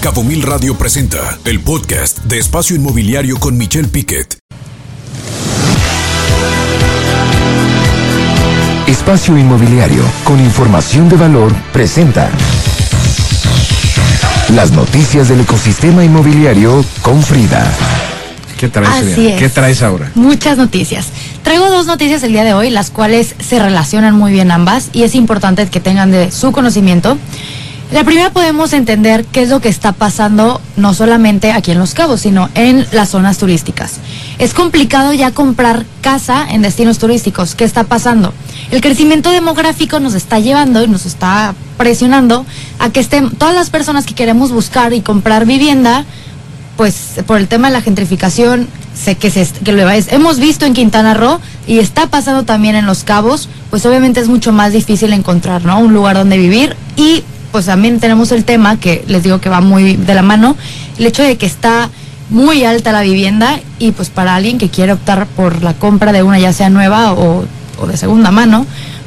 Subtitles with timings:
[0.00, 4.38] Cabo Mil Radio presenta el podcast de Espacio Inmobiliario con Michelle Piquet.
[8.86, 12.30] Espacio Inmobiliario con información de valor presenta
[14.54, 17.70] las noticias del ecosistema inmobiliario con Frida.
[18.58, 19.38] ¿Qué traes, Así es.
[19.38, 20.12] ¿Qué traes ahora?
[20.14, 21.08] Muchas noticias.
[21.42, 25.02] Traigo dos noticias el día de hoy, las cuales se relacionan muy bien ambas y
[25.02, 27.18] es importante que tengan de su conocimiento.
[27.92, 31.92] La primera podemos entender qué es lo que está pasando no solamente aquí en Los
[31.92, 33.94] Cabos, sino en las zonas turísticas.
[34.38, 37.56] Es complicado ya comprar casa en destinos turísticos.
[37.56, 38.32] ¿Qué está pasando?
[38.70, 42.46] El crecimiento demográfico nos está llevando y nos está presionando
[42.78, 46.04] a que estén todas las personas que queremos buscar y comprar vivienda
[46.76, 49.30] pues por el tema de la gentrificación, sé que,
[49.72, 54.20] lo hemos visto en Quintana Roo y está pasando también en Los Cabos, pues obviamente
[54.20, 55.78] es mucho más difícil encontrar, ¿no?
[55.80, 57.22] Un lugar donde vivir y
[57.52, 60.56] pues también tenemos el tema que les digo que va muy de la mano,
[60.98, 61.90] el hecho de que está
[62.30, 66.22] muy alta la vivienda y pues para alguien que quiere optar por la compra de
[66.22, 67.44] una ya sea nueva o,
[67.86, 68.66] de segunda mano,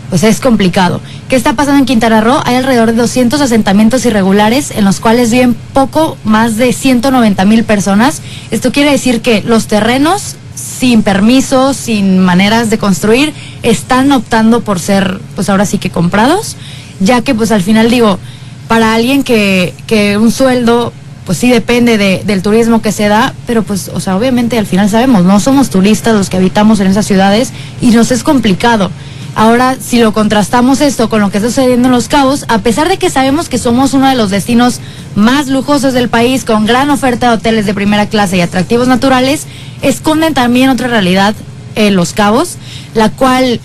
[0.09, 1.00] pues es complicado.
[1.30, 2.40] ¿Qué está pasando en Quintana Roo?
[2.44, 7.64] Hay alrededor de 200 asentamientos irregulares en los cuales viven poco más de 190 mil
[7.64, 8.22] personas.
[8.52, 14.80] Esto quiere decir que los terrenos sin permisos, sin maneras de construir, están optando por
[14.80, 16.58] ser, pues ahora sí que comprados,
[17.04, 18.20] ya que pues al final digo,
[18.68, 20.94] para alguien que, que un sueldo
[21.26, 24.66] pues sí depende de- del turismo que se da, pero pues, o sea, obviamente al
[24.66, 28.92] final sabemos, no somos turistas los que habitamos en esas ciudades y nos es complicado.
[29.36, 32.88] Ahora, si lo contrastamos esto con lo que está sucediendo en Los Cabos, a pesar
[32.90, 34.80] de que sabemos que somos uno de los destinos
[35.16, 39.48] más lujosos del país, con gran oferta de hoteles de primera clase y atractivos naturales,
[39.81, 41.34] esconden también otra realidad
[41.76, 42.58] en Los Cabos,
[42.94, 43.59] la cual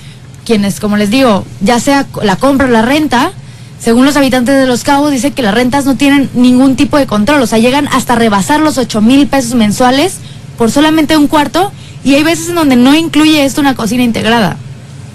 [0.49, 3.33] quienes, como les digo, ya sea la compra o la renta,
[3.79, 7.07] según los habitantes de Los Cabos, dicen que las rentas no tienen ningún tipo de
[7.07, 10.15] control, o sea, llegan hasta rebasar los 8 mil pesos mensuales
[10.57, 11.71] por solamente un cuarto,
[12.03, 14.57] y hay veces en donde no incluye esto una cocina integrada.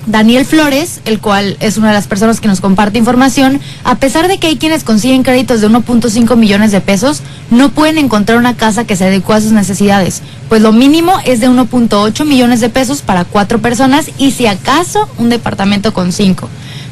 [0.05, 4.27] Daniel Flores, el cual es una de las personas que nos comparte información, a pesar
[4.27, 8.55] de que hay quienes consiguen créditos de 1.5 millones de pesos, no pueden encontrar una
[8.57, 12.69] casa que se adecue a sus necesidades, pues lo mínimo es de 1.8 millones de
[12.69, 16.49] pesos para cuatro personas y si acaso un departamento con cinco,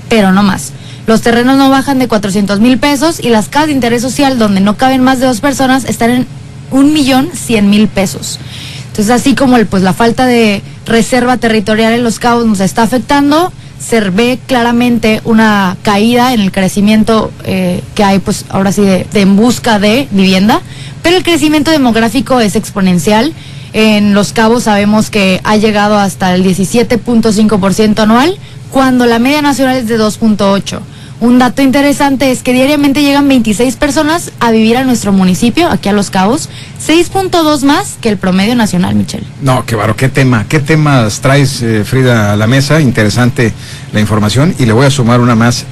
[0.08, 0.72] pero no más.
[1.08, 4.62] Los terrenos no bajan de 400 mil pesos y las casas de interés social donde
[4.62, 6.28] no caben más de dos personas están en
[6.70, 8.40] un millón cien mil pesos.
[8.92, 12.84] Entonces, así como el, pues, la falta de reserva territorial en los cabos nos está
[12.84, 18.82] afectando, se ve claramente una caída en el crecimiento eh, que hay, pues ahora sí,
[18.82, 20.62] de, de en busca de vivienda,
[21.02, 23.34] pero el crecimiento demográfico es exponencial.
[23.74, 28.38] En Los Cabos sabemos que ha llegado hasta el 17.5% anual,
[28.72, 30.82] cuando la media nacional es de 2.8%.
[31.22, 35.88] Un dato interesante es que diariamente llegan 26 personas a vivir a nuestro municipio, aquí
[35.88, 36.50] a Los Cabos,
[36.84, 39.28] 6.2 más que el promedio nacional, Michelle.
[39.40, 42.82] No, qué baro, qué tema, qué temas traes, eh, Frida, a la mesa.
[42.82, 43.54] Interesante
[43.94, 44.56] la información.
[44.58, 45.66] Y le voy a sumar una más.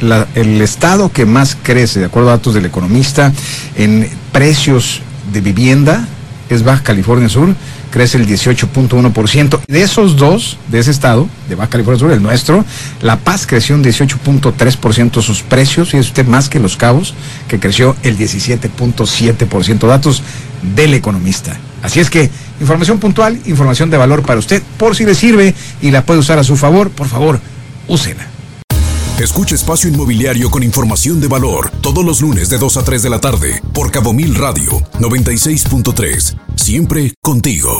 [0.00, 3.30] La- el estado que más crece, de acuerdo a datos del economista,
[3.76, 5.02] en precios
[5.34, 6.08] de vivienda
[6.48, 7.54] es Baja California Sur,
[7.94, 9.60] crece el 18.1%.
[9.68, 12.64] De esos dos, de ese estado, de Baja California Sur, el nuestro,
[13.00, 17.14] La Paz creció un 18.3% sus precios, y es usted más que Los Cabos,
[17.46, 19.86] que creció el 17.7%.
[19.86, 20.24] Datos
[20.74, 21.56] del economista.
[21.84, 25.92] Así es que, información puntual, información de valor para usted, por si le sirve y
[25.92, 27.38] la puede usar a su favor, por favor,
[27.86, 28.26] úsela.
[29.20, 33.10] Escucha Espacio Inmobiliario con información de valor todos los lunes de 2 a 3 de
[33.10, 36.43] la tarde por Cabo Mil Radio 96.3.
[36.56, 37.74] Siempre contigo.